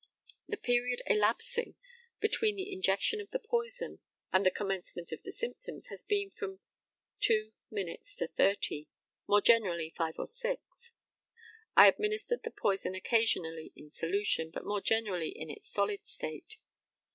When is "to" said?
8.15-8.27